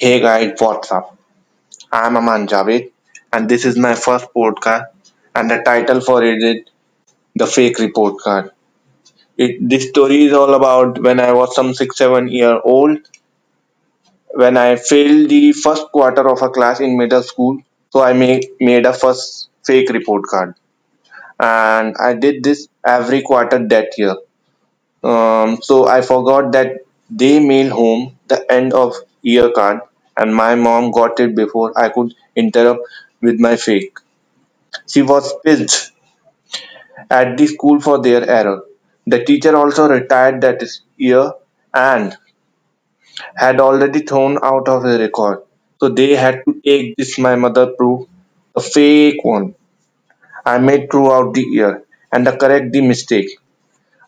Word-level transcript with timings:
Hey 0.00 0.20
guys, 0.20 0.54
what's 0.58 0.90
up? 0.90 1.16
I'm 1.92 2.16
Aman 2.16 2.46
Javed, 2.48 2.92
and 3.32 3.48
this 3.48 3.64
is 3.64 3.76
my 3.78 3.94
first 3.94 4.26
podcast. 4.34 4.86
And 5.34 5.50
the 5.50 5.58
title 5.62 6.00
for 6.00 6.22
it 6.24 6.42
is 6.42 6.64
The 7.36 7.46
Fake 7.46 7.78
Report 7.78 8.18
Card. 8.20 8.50
It, 9.38 9.68
this 9.68 9.88
story 9.90 10.24
is 10.24 10.32
all 10.34 10.54
about 10.54 11.02
when 11.02 11.20
I 11.20 11.32
was 11.32 11.54
some 11.54 11.74
six, 11.74 11.98
seven 11.98 12.28
year 12.28 12.60
old, 12.64 12.98
when 14.34 14.56
I 14.56 14.76
failed 14.76 15.28
the 15.28 15.52
first 15.52 15.86
quarter 15.92 16.28
of 16.28 16.42
a 16.42 16.48
class 16.50 16.80
in 16.80 16.96
middle 16.96 17.22
school. 17.22 17.60
So 17.90 18.02
I 18.02 18.12
made, 18.12 18.46
made 18.60 18.86
a 18.86 18.92
first 18.92 19.48
fake 19.64 19.88
report 19.90 20.24
card. 20.24 20.54
And 21.40 21.96
I 22.00 22.14
did 22.14 22.44
this 22.44 22.68
every 22.86 23.22
quarter 23.22 23.66
that 23.68 23.98
year. 23.98 24.16
Um, 25.02 25.60
so 25.62 25.86
I 25.88 26.02
forgot 26.02 26.52
that 26.52 26.86
they 27.10 27.40
mail 27.40 27.70
home 27.74 28.18
the 28.28 28.50
end 28.52 28.72
of 28.74 28.94
year 29.34 29.50
card, 29.50 29.80
and 30.16 30.34
my 30.34 30.54
mom 30.54 30.90
got 30.90 31.20
it 31.20 31.34
before 31.36 31.72
I 31.84 31.88
could 31.90 32.14
interrupt 32.36 32.82
with 33.22 33.38
my 33.40 33.56
fake. 33.56 33.98
She 34.88 35.02
was 35.02 35.34
pissed 35.44 35.92
at 37.10 37.36
the 37.36 37.46
school 37.46 37.80
for 37.80 38.00
their 38.00 38.28
error. 38.28 38.62
The 39.06 39.24
teacher 39.24 39.56
also 39.56 39.88
retired 39.88 40.40
that 40.42 40.62
year 40.96 41.32
and 41.74 42.16
had 43.36 43.60
already 43.60 44.00
thrown 44.00 44.38
out 44.42 44.68
of 44.68 44.82
the 44.82 44.98
record. 44.98 45.42
So 45.80 45.88
they 45.88 46.14
had 46.16 46.42
to 46.46 46.60
take 46.64 46.96
this 46.96 47.18
my 47.18 47.36
mother 47.36 47.66
proof, 47.78 48.08
a 48.56 48.60
fake 48.60 49.22
one 49.24 49.54
I 50.46 50.58
made 50.58 50.90
throughout 50.90 51.34
the 51.34 51.42
year, 51.42 51.84
and 52.12 52.26
correct 52.40 52.72
the 52.72 52.82
mistake. 52.82 53.30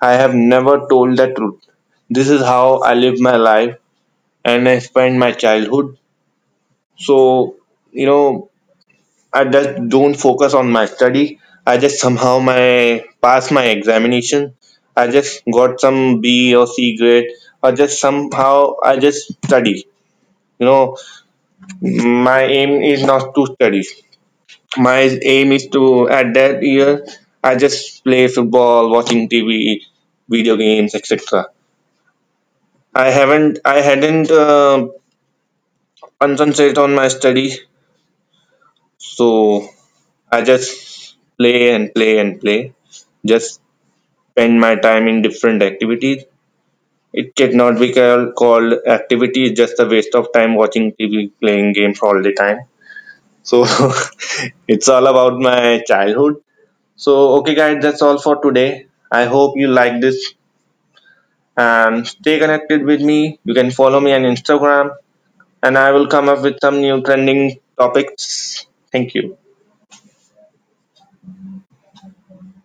I 0.00 0.12
have 0.14 0.34
never 0.34 0.86
told 0.90 1.16
the 1.18 1.32
truth. 1.34 1.60
This 2.10 2.28
is 2.30 2.42
how 2.42 2.78
I 2.80 2.94
live 2.94 3.20
my 3.20 3.36
life 3.36 3.76
and 4.48 4.68
I 4.68 4.78
spent 4.78 5.16
my 5.18 5.32
childhood. 5.32 5.96
So, 6.96 7.56
you 7.92 8.06
know, 8.06 8.50
I 9.32 9.44
just 9.44 9.88
don't 9.88 10.14
focus 10.14 10.54
on 10.54 10.70
my 10.70 10.86
study. 10.86 11.40
I 11.66 11.78
just 11.78 12.00
somehow 12.00 12.38
my 12.40 13.04
pass 13.22 13.50
my 13.50 13.64
examination. 13.66 14.54
I 14.96 15.08
just 15.10 15.42
got 15.58 15.80
some 15.80 16.20
B 16.20 16.54
or 16.56 16.66
C 16.66 16.96
grade, 16.96 17.26
or 17.62 17.72
just 17.72 18.00
somehow 18.00 18.74
I 18.82 18.98
just 18.98 19.32
study. 19.46 19.86
You 20.58 20.66
know, 20.66 20.96
my 21.80 22.42
aim 22.44 22.82
is 22.82 23.04
not 23.04 23.34
to 23.34 23.46
study. 23.54 23.84
My 24.78 25.00
aim 25.34 25.52
is 25.52 25.68
to 25.74 26.08
at 26.08 26.32
that 26.34 26.62
year 26.62 27.06
I 27.44 27.56
just 27.56 28.02
play 28.04 28.28
football, 28.28 28.90
watching 28.90 29.28
TV, 29.28 29.82
video 30.28 30.56
games, 30.56 30.94
etc. 30.94 31.48
I 32.94 33.10
haven't, 33.10 33.60
I 33.64 33.80
hadn't 33.80 34.30
uh, 34.30 34.88
concentrate 36.20 36.76
on 36.78 36.94
my 36.94 37.08
study, 37.08 37.50
so 38.98 39.68
I 40.32 40.42
just 40.42 41.16
play 41.38 41.74
and 41.74 41.94
play 41.94 42.18
and 42.18 42.40
play. 42.40 42.74
Just 43.26 43.60
spend 44.32 44.60
my 44.60 44.76
time 44.76 45.08
in 45.08 45.22
different 45.22 45.62
activities. 45.62 46.24
It 47.12 47.36
cannot 47.36 47.78
be 47.80 47.92
called, 47.92 48.34
called 48.36 48.74
activity, 48.86 49.44
it's 49.46 49.58
just 49.58 49.80
a 49.80 49.86
waste 49.86 50.14
of 50.14 50.32
time 50.32 50.54
watching 50.56 50.92
TV, 50.92 51.32
playing 51.40 51.72
games 51.74 52.00
all 52.02 52.22
the 52.22 52.32
time. 52.34 52.60
So 53.42 53.64
it's 54.68 54.88
all 54.88 55.06
about 55.06 55.38
my 55.40 55.82
childhood. 55.86 56.36
So, 56.96 57.38
okay, 57.40 57.54
guys, 57.54 57.82
that's 57.82 58.02
all 58.02 58.18
for 58.18 58.42
today. 58.42 58.86
I 59.12 59.24
hope 59.26 59.54
you 59.56 59.68
like 59.68 60.00
this 60.00 60.34
and 61.58 62.06
stay 62.08 62.38
connected 62.38 62.84
with 62.84 63.02
me. 63.02 63.38
You 63.44 63.54
can 63.54 63.70
follow 63.72 64.00
me 64.00 64.14
on 64.14 64.22
Instagram 64.22 64.96
and 65.62 65.78
I 65.78 65.92
will 65.92 66.08
come 66.08 66.28
up 66.30 66.42
with 66.42 66.58
some 66.60 66.80
new 66.80 67.02
trending 67.02 67.60
topics. 67.78 68.66
Thank 68.92 69.14
you. 69.14 69.38